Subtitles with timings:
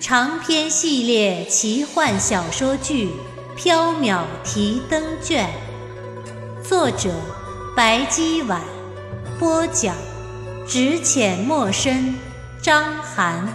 [0.00, 3.10] 长篇系列奇幻小说剧
[3.60, 5.50] 《缥缈提灯卷》，
[6.62, 7.10] 作者
[7.76, 8.62] 白姬婉，
[9.40, 9.96] 播讲
[10.68, 12.14] 只浅墨深，
[12.62, 13.52] 张涵。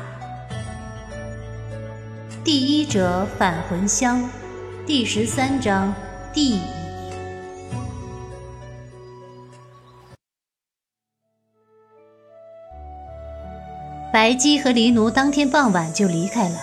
[2.44, 4.30] 第一折返魂香，
[4.86, 5.96] 第十三章
[6.34, 6.60] 地。
[14.13, 16.55] 白姬和黎奴当天傍晚就离开了，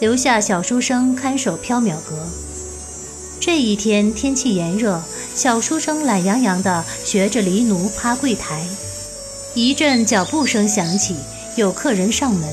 [0.00, 2.26] 留下小书生看守缥缈阁。
[3.38, 5.00] 这一天天气炎热，
[5.32, 8.60] 小书生懒洋洋地学着黎奴趴柜台。
[9.54, 11.14] 一阵脚步声响起，
[11.54, 12.52] 有客人上门。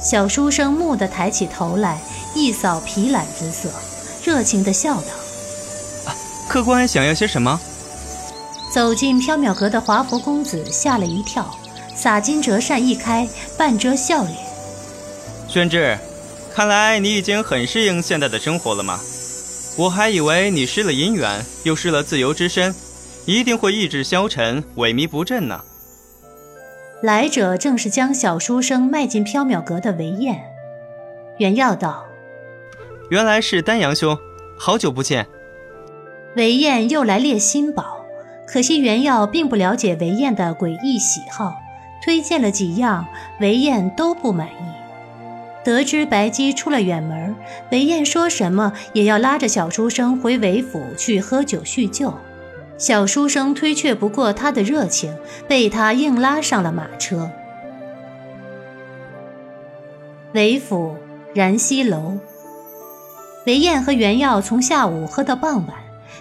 [0.00, 2.00] 小书生蓦地抬起头来，
[2.32, 3.68] 一扫皮懒之色，
[4.22, 6.12] 热情地笑道
[6.46, 7.60] ：“客官想要些什么？”
[8.72, 11.52] 走进缥缈阁的华服公子吓了一跳。
[11.94, 14.36] 洒金折扇一开，半遮笑脸。
[15.48, 15.98] 宣志，
[16.52, 19.00] 看来你已经很适应现在的生活了吗？
[19.76, 22.74] 我还以为你失了姻缘，又失了自由之身，
[23.26, 25.62] 一定会意志消沉、萎靡不振呢。
[27.02, 30.42] 来者正是将小书生迈进缥缈阁的韦燕。
[31.38, 32.04] 袁耀道
[33.10, 34.16] ：“原来是丹阳兄，
[34.56, 35.26] 好久不见。”
[36.36, 38.06] 韦燕又来猎新宝，
[38.46, 41.54] 可惜袁耀并不了解韦燕的诡异喜好。
[42.04, 43.06] 推荐了几样，
[43.40, 45.64] 韦燕都不满意。
[45.64, 47.34] 得知白姬出了远门，
[47.70, 52.12] 韦燕说什么也要拉着小书生回韦府去喝酒叙旧。
[52.76, 55.16] 小书生推却不过他的热情，
[55.48, 57.30] 被他硬拉上了马车。
[60.34, 60.98] 韦府
[61.32, 62.18] 燃溪楼，
[63.46, 65.74] 韦燕和袁耀从下午喝到傍晚，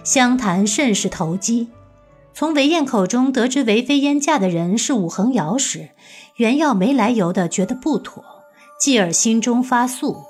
[0.06, 1.68] 相谈甚是投机。
[2.34, 5.90] 从韦燕口中得知韦飞燕嫁的人是武恒瑶时，
[6.38, 8.24] 袁耀没来由的觉得不妥，
[8.80, 10.24] 继而心中发肃。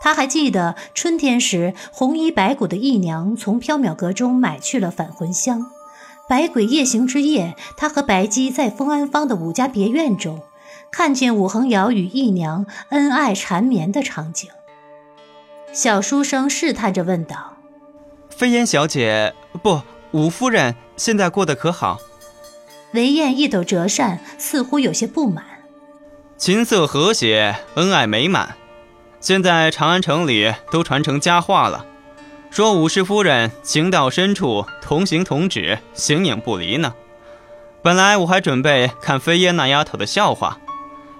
[0.00, 5.66] 他还记得春天时，红衣白骨的义娘从缥缈阁中买去了返魂香。
[6.28, 10.40] 百鬼夜行之夜，他和白姬在丰安坊的武家别院中，
[10.90, 14.48] 看见武恒瑶与义娘恩爱缠绵的场景。
[15.72, 17.56] 小书生试探着问道
[18.30, 19.82] ：“飞燕小姐，不。”
[20.12, 21.98] 武夫人现在过得可好？
[22.92, 25.44] 韦燕一抖折扇，似乎有些不满。
[26.38, 28.56] 琴瑟和谐，恩爱美满。
[29.20, 31.84] 现在长安城里都传成佳话了，
[32.50, 36.94] 说武氏夫人情到深处，同行同止，形影不离呢。
[37.82, 40.58] 本来我还准备看飞燕那丫头的笑话，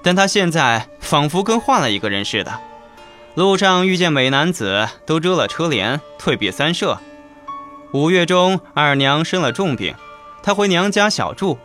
[0.02, 2.60] 但她现在仿佛跟换了一个人似的。
[3.34, 6.98] 路上遇见美男子，都遮了车帘，退避三舍。
[7.92, 9.94] 五月中，二娘生了重病，
[10.42, 11.56] 她回娘家小住，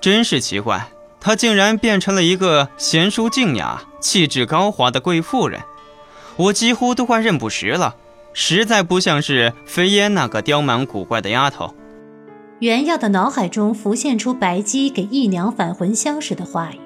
[0.00, 0.88] 真是奇怪，
[1.20, 5.60] 她竟然变成了一个贤淑静雅、气质高华的贵妇人，
[6.36, 7.96] 我几乎都快认不识了，
[8.32, 11.74] 实在不像是飞烟那个刁蛮古怪的丫头。
[12.60, 16.80] 袁耀的脑海中浮现出白姬给义娘返魂香时的话语：“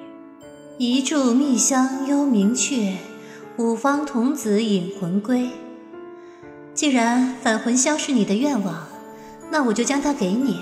[0.77, 2.95] 一炷蜜香幽冥阙，
[3.57, 5.49] 五方童子引魂归。”
[6.75, 8.87] 既然返魂香是你的愿望，
[9.51, 10.61] 那我就将它给你。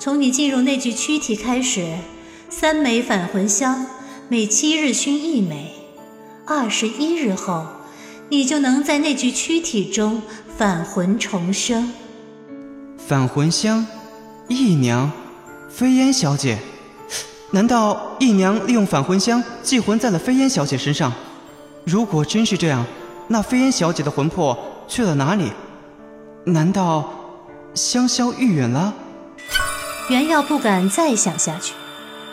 [0.00, 1.86] 从你进入那具躯体开始，
[2.48, 3.86] 三枚返魂香，
[4.28, 5.72] 每七日熏一枚，
[6.46, 7.66] 二十一日后，
[8.30, 10.22] 你就能在那具躯体中
[10.56, 11.92] 返魂重生。
[12.96, 13.86] 返魂香，
[14.48, 15.10] 义娘，
[15.68, 16.58] 飞烟小姐，
[17.50, 21.12] 难道义娘利用返魂香寄魂在了飞烟小姐身上？
[21.84, 22.86] 如果真是这样，
[23.26, 24.56] 那飞烟小姐的魂魄……
[24.88, 25.52] 去了哪里？
[26.46, 27.10] 难道
[27.74, 28.94] 香消玉殒了？
[30.08, 31.74] 袁耀不敢再想下去。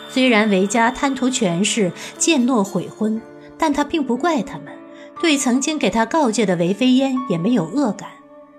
[0.08, 3.20] 虽然韦家贪图权势，践诺悔婚，
[3.58, 4.72] 但他并不怪他们，
[5.20, 8.08] 对曾经给他告诫的韦飞烟也没有恶感。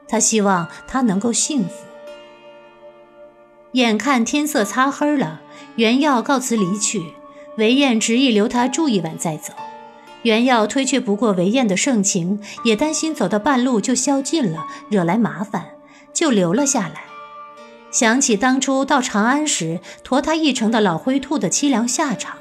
[0.07, 1.71] 他希望他能够幸福。
[3.71, 5.41] 眼看天色擦黑了，
[5.75, 7.03] 袁耀告辞离去，
[7.57, 9.51] 韦燕执意留他住一晚再走。
[10.27, 15.67] 袁耀推却不过韦燕的盛情，也担心走到半路就消尽了，惹来麻烦，
[16.13, 17.05] 就留了下来。
[17.91, 22.39] 想起当初到长安时驮他一程的老灰兔的凄凉下场，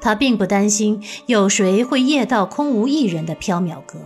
[0.00, 4.00] 他并不担心有谁会夜到空无一人的缥缈阁。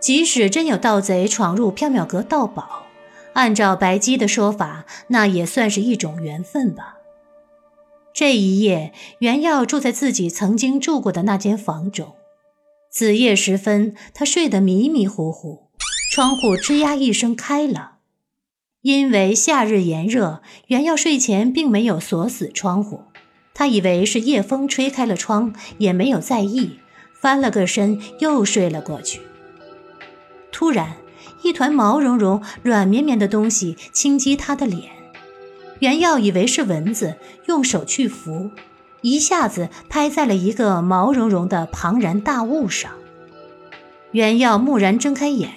[0.00, 2.86] 即使真有盗贼闯入缥缈阁盗宝，
[3.34, 6.96] 按照白姬的说法，那也算是一种缘分吧。
[8.14, 12.14] 这一夜，袁耀住在自己曾经住过的那间房中。
[12.90, 15.68] 子夜时分，他睡得迷迷糊糊，
[16.12, 17.98] 窗户吱呀一声开了。
[18.82, 23.02] 因为夏日炎热，袁耀睡前并没有锁死窗户，
[23.54, 26.80] 他以为是夜风吹开了窗，也没有在意，
[27.14, 29.20] 翻了个身又睡了过去。
[30.50, 30.96] 突然，
[31.44, 34.90] 一团毛茸茸、软绵绵的东西轻击他的脸，
[35.78, 38.50] 袁耀以为是蚊子，用手去扶，
[39.02, 42.90] 一下子拍在了一个毛茸茸的庞然大物上。
[44.12, 45.52] 袁耀蓦然睁开眼。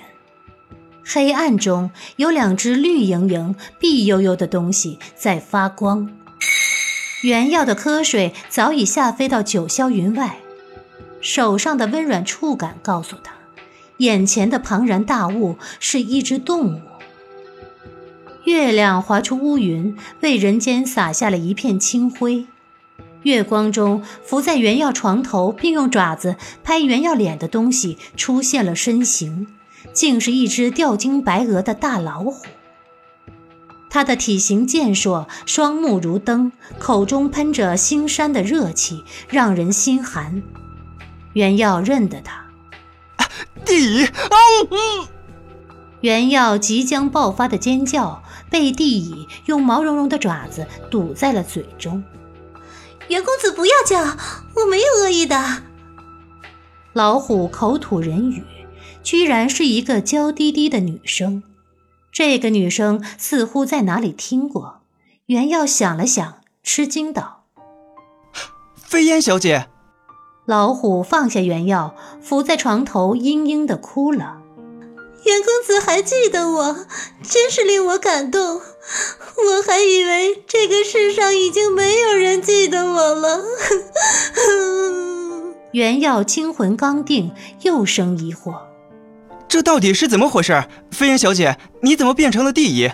[1.06, 6.10] 黑暗中有两只绿莹莹、碧悠悠的东西在发光。
[7.24, 10.38] 原耀的瞌睡早已下飞到九霄云外，
[11.19, 13.34] 手上的温软触感告诉他，
[13.98, 16.81] 眼前的庞然大物是一只动物。
[18.46, 22.46] 月亮划出乌云，为人间洒下了一片清辉。
[23.24, 29.48] 月光中，伏在原药床头并用爪子拍原药脸的东西出现了身形。
[29.92, 32.46] 竟是一只吊睛白额的大老虎。
[33.90, 40.42] 它的体型健硕，双目如灯，口中喷着腥膻的热气，让人心寒。
[41.34, 42.46] 袁耀认得他，
[43.66, 44.08] 地蚁！
[46.00, 52.04] 袁耀即将爆发的尖叫被地乙用毛茸茸的爪子堵在了嘴中。
[53.09, 54.17] 袁公子不要叫，
[54.55, 55.63] 我没有恶意的。
[56.94, 58.44] 老虎口吐人语。
[59.03, 61.44] 居然是一个娇滴滴的女生，
[62.09, 64.79] 这个女生似乎在哪里听过。
[65.25, 67.44] 袁耀想了想，吃惊道
[68.75, 69.67] ：“飞燕小姐。”
[70.47, 74.43] 老虎放下袁药，伏在床头，嘤嘤的哭了。
[75.25, 76.86] 袁公子还记得我，
[77.24, 78.56] 真是令我感动。
[78.56, 83.44] 我还以为这个世上已经没有人记得我了。
[85.72, 88.54] 袁耀惊魂刚定，又生疑惑。
[89.48, 90.66] 这到底是怎么回事？
[90.92, 92.92] 飞燕小姐，你怎么变成了地姨？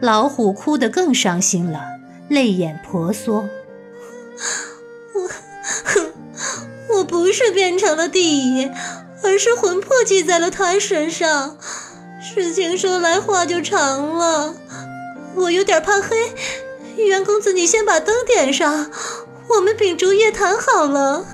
[0.00, 1.82] 老虎哭得更伤心了，
[2.28, 3.48] 泪眼婆娑。
[5.14, 5.28] 我，
[5.84, 6.12] 哼，
[6.96, 8.70] 我不是变成了地蚁，
[9.22, 11.56] 而是魂魄寄在了他身上。
[12.20, 14.54] 事情说来话就长了，
[15.34, 16.16] 我有点怕黑。
[16.96, 18.90] 袁公子，你先把灯点上，
[19.48, 21.24] 我们秉烛夜谈好了。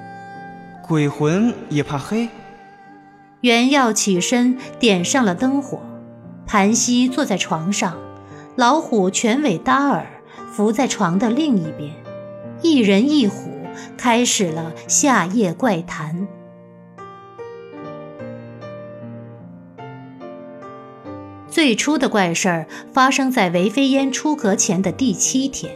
[0.87, 2.29] 鬼魂也怕黑。
[3.43, 5.81] 袁耀起身，点上了灯火，
[6.47, 7.99] 盘膝坐在床上，
[8.57, 10.07] 老虎全尾搭耳，
[10.53, 11.93] 伏在床的另一边，
[12.63, 13.51] 一人一虎
[13.97, 16.27] 开始了夏夜怪谈。
[21.59, 25.75] 最初的怪事儿发生在韦飞烟出阁前的第七天，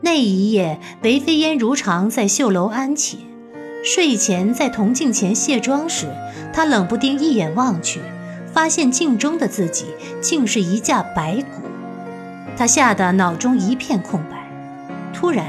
[0.00, 3.20] 那一夜，韦飞烟如常在绣楼安寝。
[3.84, 6.06] 睡前在铜镜前卸妆时，
[6.54, 8.00] 他冷不丁一眼望去，
[8.54, 9.84] 发现镜中的自己
[10.22, 11.68] 竟是一架白骨。
[12.56, 14.50] 他吓得脑中一片空白。
[15.12, 15.44] 突然，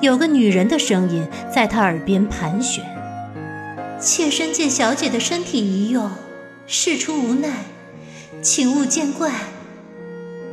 [0.00, 2.84] 有个女人的声音在他耳边盘旋
[3.98, 6.08] ：“妾身见小姐的身体已有，
[6.68, 7.64] 事出无奈，
[8.46, 9.32] 请勿见怪。”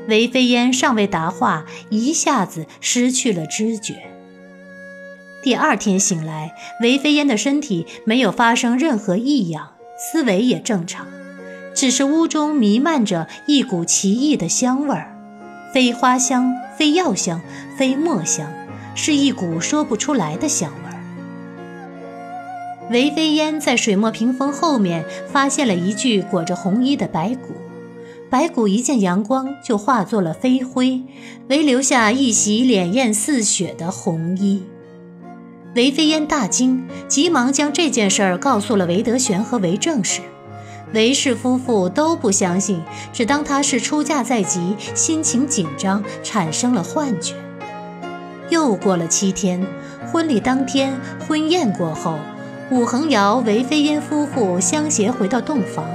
[0.09, 4.07] 韦飞烟尚未答话，一下子失去了知觉。
[5.43, 11.05] 第二天醒来，韦飞烟的身体没有发生任何异样，思维也正常，
[11.75, 15.15] 只是屋中弥漫着一股奇异的香味儿，
[15.71, 17.41] 非花香，非药香，
[17.77, 18.51] 非墨香，
[18.95, 20.97] 是一股说不出来的香味儿。
[22.89, 27.53] 韦飞烟在水墨屏风后面发现了一具裹着红衣的白骨，
[28.33, 31.03] 白骨一见阳光就化作了飞灰，
[31.49, 34.63] 唯留下一袭潋艳似雪的红衣。
[35.75, 40.21] 韦飞烟大惊，急忙将这件事儿告诉了韦德玄和韦正氏。
[40.95, 42.81] 韦氏夫妇都不相信，
[43.13, 47.35] 只当他是出嫁在即，心情紧张，产生了幻觉。
[48.49, 49.63] 又过了七天，
[50.11, 52.17] 婚礼当天，婚宴过后，
[52.71, 55.85] 武恒瑶、韦飞烟夫妇相携回到洞房。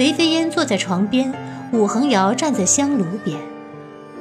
[0.00, 1.32] 韦飞烟坐在床边，
[1.72, 3.38] 武恒瑶站在香炉边。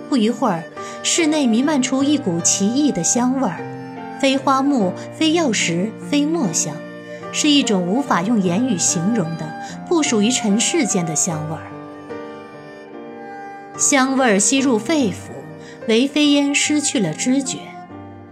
[0.09, 0.63] 不一会儿，
[1.03, 3.59] 室内弥漫出一股奇异的香味儿。
[4.19, 6.75] 非花木，非药石，非墨香，
[7.31, 9.49] 是一种无法用言语形容的、
[9.87, 11.67] 不属于尘世间的香味儿。
[13.77, 15.31] 香味儿吸入肺腑，
[15.87, 17.59] 韦飞烟失去了知觉。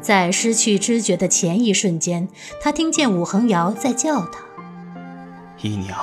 [0.02, 2.28] 在失去知觉的前一瞬间，
[2.62, 4.40] 他听见武恒瑶在叫他
[5.62, 5.98] ：“姨娘，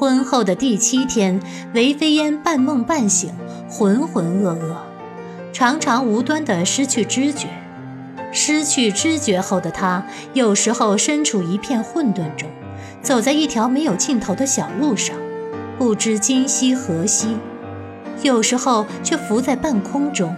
[0.00, 1.38] 婚后的第七天，
[1.74, 3.34] 韦飞烟半梦半醒，
[3.68, 4.76] 浑浑噩噩，
[5.52, 7.48] 常常无端地失去知觉。
[8.32, 10.02] 失去知觉后的他，
[10.32, 12.48] 有时候身处一片混沌中，
[13.02, 15.14] 走在一条没有尽头的小路上，
[15.76, 17.36] 不知今夕何夕；
[18.22, 20.34] 有时候却浮在半空中，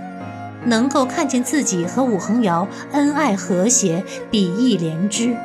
[0.65, 5.37] 能够看见自己和武恒瑶恩爱和谐，比翼连枝。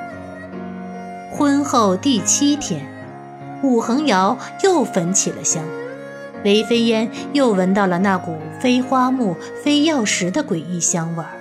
[1.31, 2.96] 婚后第七天。
[3.63, 5.63] 武恒瑶又焚起了香，
[6.43, 11.31] 韦飞烟又闻到了那股非花木非药石的诡异香味儿。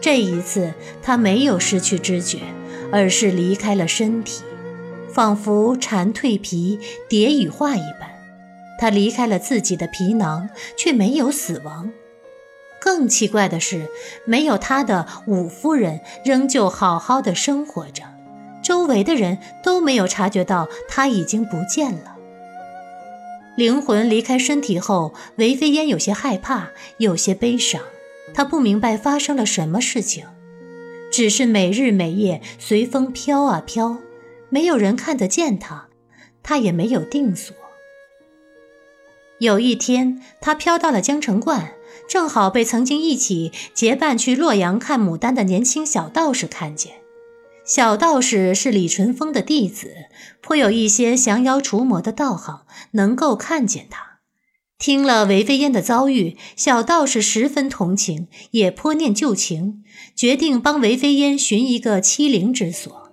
[0.00, 0.72] 这一次，
[1.02, 2.38] 他没有失去知觉，
[2.92, 4.42] 而是离开了身体，
[5.12, 8.10] 仿佛蝉蜕皮，蝶羽化一般。
[8.78, 11.90] 他离开了自己的皮囊，却没有死亡。
[12.80, 13.88] 更奇怪的是，
[14.26, 18.02] 没有他的武夫人仍旧好好的生活着。
[18.64, 22.16] 周围的人都没有察觉到他已经不见了。
[23.56, 27.80] 灵魂离开身体后，韦飞烟有些害怕，有些悲伤。
[28.32, 30.24] 他不明白发生了什么事情，
[31.12, 33.98] 只是每日每夜随风飘啊飘，
[34.48, 35.88] 没有人看得见他，
[36.42, 37.54] 他也没有定所。
[39.38, 41.74] 有一天，他飘到了江城观，
[42.08, 47.03] 正好被曾经一起结伴去洛阳看牡丹的年轻小道士看见。
[47.64, 49.94] 小道士是李淳风的弟子，
[50.42, 54.18] 颇有一些降妖除魔的道行，能够看见他。
[54.78, 59.82] 听了韦飞燕的遭遇，小道士十分同情，也颇念旧情，
[60.14, 63.10] 决定帮韦飞燕寻一个栖灵之所。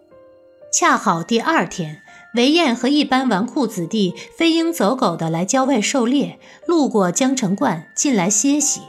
[0.73, 2.01] 恰好第二天，
[2.35, 8.81] 韦燕和一班纨绔子弟飞鹰走狗的来郊外狩猎，路过江城观，进来歇息。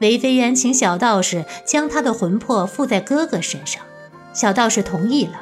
[0.00, 3.80] 韦飞燕请小道士将他的魂魄附在哥哥身上。
[4.36, 5.40] 小道士同意了，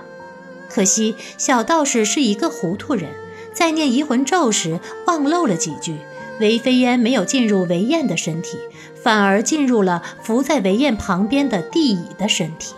[0.71, 3.11] 可惜小道士是一个糊涂人，
[3.53, 5.99] 在念移魂咒时忘漏了几句。
[6.41, 8.57] 韦飞烟没有进入韦燕的身体，
[9.01, 12.75] 反而进入了伏在韦燕旁边的地乙的身体。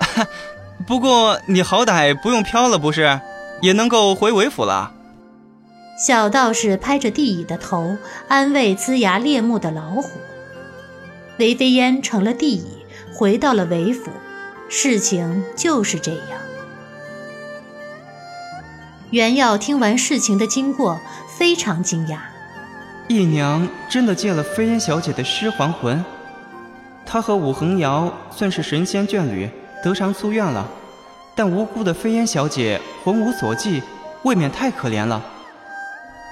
[0.86, 3.20] 不过你好歹不用飘了，不是？
[3.60, 4.94] 也能够回韦府了。
[5.98, 10.10] 小道士拍着地乙的头，安慰龇牙咧目的老虎。
[11.38, 12.84] 韦飞烟成了地乙，
[13.14, 14.10] 回到了韦府。
[14.72, 16.20] 事情就是这样。
[19.10, 21.00] 袁耀听完事情的经过，
[21.36, 22.18] 非常惊讶。
[23.08, 26.04] 义娘真的借了飞燕小姐的尸还魂，
[27.04, 29.50] 她和武恒瑶算是神仙眷侣，
[29.82, 30.64] 得偿夙愿了。
[31.34, 33.82] 但无辜的飞燕小姐魂无所寄，
[34.22, 35.20] 未免太可怜了。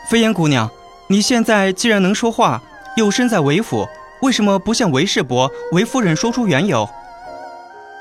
[0.09, 0.71] 飞燕姑娘，
[1.09, 2.62] 你现在既然能说话，
[2.97, 3.88] 又身在韦府，
[4.23, 6.88] 为什么不向韦世伯、韦夫人说出缘由？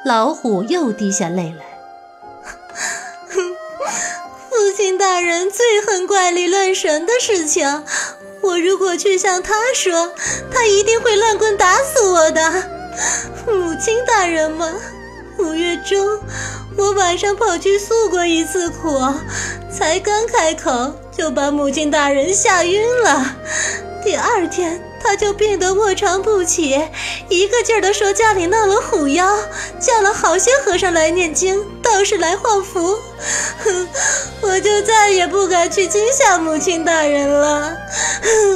[0.08, 1.66] 老虎又滴下泪来。
[4.50, 7.84] 父亲大人最恨怪力乱神的事情，
[8.40, 10.14] 我如果去向他说，
[10.50, 12.64] 他一定会乱棍打死我的。
[13.48, 14.74] 母亲大人嘛，
[15.40, 16.22] 五月中
[16.78, 18.98] 我晚上跑去诉过一次苦，
[19.70, 23.36] 才刚开口就把母亲大人吓晕了。
[24.02, 24.82] 第二天。
[25.04, 26.80] 他就病得卧床不起，
[27.30, 29.28] 一个劲儿地说家里闹了虎妖，
[29.80, 32.98] 叫了好些和尚来念经，道士来画符，
[33.64, 33.88] 哼，
[34.42, 37.78] 我就再也不敢去惊吓母亲大人了。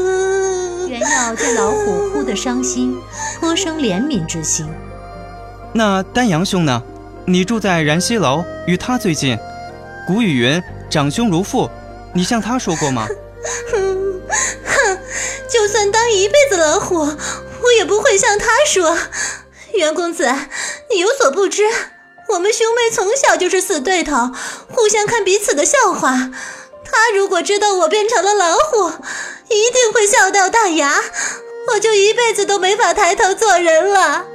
[0.89, 2.97] 袁耀见老虎哭得伤心，
[3.39, 4.67] 颇生怜悯之心。
[5.73, 6.83] 那丹阳兄呢？
[7.23, 9.37] 你住在燃溪楼，与他最近。
[10.07, 11.69] 古语云：长兄如父，
[12.13, 13.07] 你向他说过吗？
[15.61, 18.97] 就算当一辈子老虎，我也不会向他说。
[19.75, 20.27] 袁公子，
[20.89, 21.65] 你有所不知，
[22.29, 24.31] 我们兄妹从小就是死对头，
[24.71, 26.31] 互相看彼此的笑话。
[26.83, 28.89] 他如果知道我变成了老虎，
[29.49, 30.99] 一定会笑掉大牙，
[31.73, 34.25] 我就一辈子都没法抬头做人了。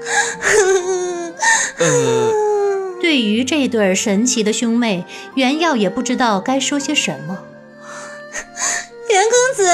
[3.03, 5.05] 对于这对神奇的兄妹，
[5.35, 7.41] 袁耀也不知道该说些什么。
[9.57, 9.65] 子，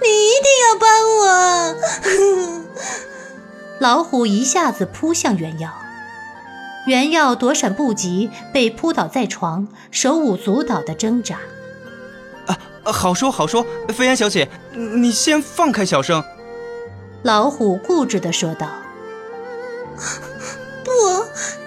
[0.00, 0.88] 你一定要帮
[1.18, 1.76] 我！
[3.80, 5.70] 老虎一下子扑向袁耀，
[6.86, 11.38] 袁耀躲闪不及，被扑倒在床，手舞足蹈的挣扎。
[12.46, 16.22] 啊，好说好说，飞燕小姐，你先放开小生。
[17.22, 18.68] 老虎固执的说道
[20.84, 20.90] ：“不，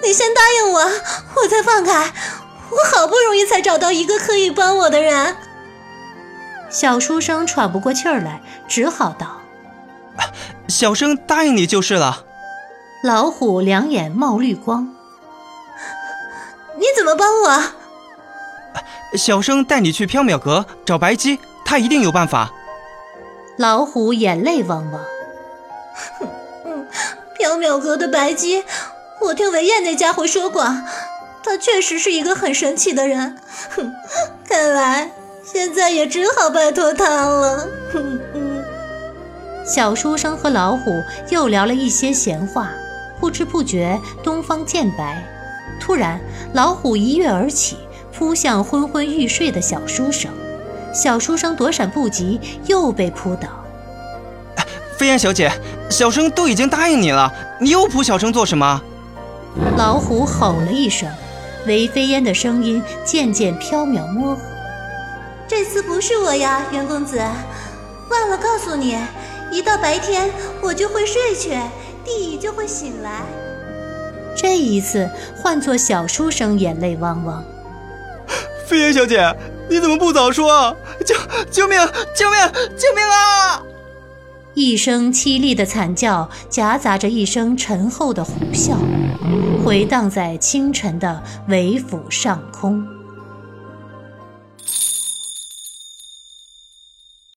[0.02, 2.12] 你先答应我，我再放开。
[2.72, 5.36] 我好不容易才找到一个可以帮我的人。”
[6.74, 9.38] 小书生喘不过气儿来，只好道
[10.68, 12.26] ：“小生答应你就是了。”
[13.06, 14.96] 老虎两眼冒绿光
[16.76, 17.64] ：“你怎么帮我？”
[19.16, 22.52] 小生带你去缥缈阁找白姬，他一定有办法。
[23.58, 25.02] 老虎眼泪汪汪。
[26.66, 26.88] 嗯，
[27.40, 28.66] 缥缈阁的白姬，
[29.22, 30.64] 我听韦燕那家伙说过，
[31.44, 33.38] 他确实是一个很神奇的人。
[33.76, 33.94] 哼，
[34.50, 35.12] 看来
[35.54, 37.68] 现在也只好拜托他了。
[37.94, 38.64] 哼哼。
[39.64, 40.92] 小书生和老虎
[41.30, 42.72] 又聊了一些闲话，
[43.20, 45.24] 不知不觉东方渐白。
[45.80, 46.20] 突然，
[46.54, 47.78] 老虎一跃而起，
[48.12, 50.32] 扑向昏昏欲睡的小书生。
[50.92, 53.48] 小书生躲闪不及，又被扑倒。
[54.98, 55.52] 飞燕小姐，
[55.88, 57.32] 小生都已经答应你了，
[57.62, 58.82] 你又扑小生做什么？
[59.78, 61.08] 老虎吼了一声，
[61.68, 64.42] 韦飞燕的声音渐渐飘渺模糊。
[65.56, 67.22] 这次不是我呀，袁公子，
[68.10, 68.98] 忘了告诉你，
[69.52, 70.28] 一到白天
[70.64, 71.52] 我就会睡去，
[72.04, 73.22] 地就会醒来。
[74.36, 75.08] 这一次
[75.38, 77.44] 换作小书生，眼泪汪汪。
[78.66, 79.32] 飞燕小姐。
[79.70, 80.76] 你怎么不早说？
[81.06, 81.16] 救
[81.52, 81.80] 救命！
[82.16, 82.40] 救命！
[82.76, 83.62] 救命啊！
[84.56, 88.76] 一声凄厉的惨叫，夹杂着一声沉厚的虎啸，
[89.64, 92.84] 回荡在清晨的韦府上空。